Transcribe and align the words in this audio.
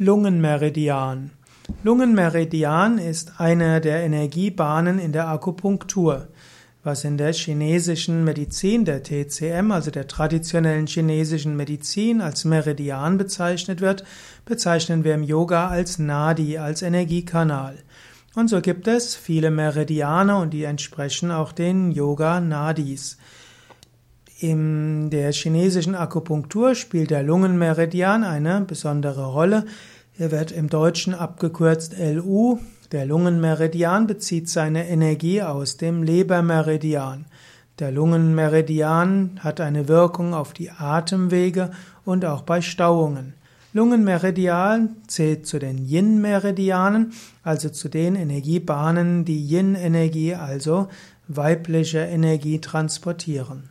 Lungenmeridian. 0.00 1.32
Lungenmeridian 1.82 2.98
ist 2.98 3.40
eine 3.40 3.80
der 3.80 4.04
Energiebahnen 4.04 5.00
in 5.00 5.10
der 5.10 5.26
Akupunktur. 5.26 6.28
Was 6.84 7.02
in 7.02 7.18
der 7.18 7.32
chinesischen 7.32 8.22
Medizin, 8.22 8.84
der 8.84 9.02
TCM, 9.02 9.72
also 9.72 9.90
der 9.90 10.06
traditionellen 10.06 10.86
chinesischen 10.86 11.56
Medizin, 11.56 12.20
als 12.20 12.44
Meridian 12.44 13.18
bezeichnet 13.18 13.80
wird, 13.80 14.04
bezeichnen 14.44 15.02
wir 15.02 15.14
im 15.14 15.24
Yoga 15.24 15.66
als 15.66 15.98
Nadi, 15.98 16.58
als 16.58 16.82
Energiekanal. 16.82 17.76
Und 18.36 18.46
so 18.46 18.60
gibt 18.60 18.86
es 18.86 19.16
viele 19.16 19.50
Meridiane 19.50 20.36
und 20.36 20.50
die 20.50 20.62
entsprechen 20.62 21.32
auch 21.32 21.50
den 21.50 21.90
Yoga 21.90 22.40
Nadis. 22.40 23.18
In 24.40 25.10
der 25.10 25.32
chinesischen 25.32 25.96
Akupunktur 25.96 26.76
spielt 26.76 27.10
der 27.10 27.24
Lungenmeridian 27.24 28.22
eine 28.22 28.60
besondere 28.60 29.26
Rolle. 29.26 29.64
Er 30.16 30.30
wird 30.30 30.52
im 30.52 30.68
Deutschen 30.68 31.12
abgekürzt 31.12 31.96
LU. 31.98 32.60
Der 32.92 33.04
Lungenmeridian 33.04 34.06
bezieht 34.06 34.48
seine 34.48 34.88
Energie 34.88 35.42
aus 35.42 35.76
dem 35.76 36.04
Lebermeridian. 36.04 37.26
Der 37.80 37.90
Lungenmeridian 37.90 39.40
hat 39.40 39.60
eine 39.60 39.88
Wirkung 39.88 40.34
auf 40.34 40.52
die 40.52 40.70
Atemwege 40.70 41.72
und 42.04 42.24
auch 42.24 42.42
bei 42.42 42.60
Stauungen. 42.60 43.34
Lungenmeridian 43.72 44.98
zählt 45.08 45.48
zu 45.48 45.58
den 45.58 45.78
Yin-Meridianen, 45.78 47.12
also 47.42 47.70
zu 47.70 47.88
den 47.88 48.14
Energiebahnen, 48.14 49.24
die 49.24 49.44
Yin-Energie, 49.44 50.36
also 50.36 50.86
weibliche 51.26 51.98
Energie 51.98 52.60
transportieren. 52.60 53.70